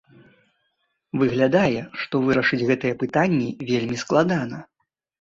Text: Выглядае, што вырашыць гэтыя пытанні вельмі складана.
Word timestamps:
Выглядае, 1.23 1.81
што 2.05 2.23
вырашыць 2.25 2.61
гэтыя 2.73 3.01
пытанні 3.05 3.49
вельмі 3.73 3.95
складана. 4.09 4.57